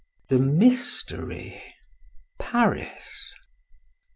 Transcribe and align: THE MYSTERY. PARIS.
THE 0.29 0.39
MYSTERY. 0.39 1.61
PARIS. 2.39 3.33